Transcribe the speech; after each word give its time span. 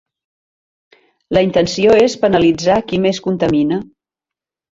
La 1.37 1.43
intenció 1.47 1.97
és 2.05 2.17
penalitzar 2.25 2.79
qui 2.87 3.01
més 3.05 3.23
contamina. 3.27 3.79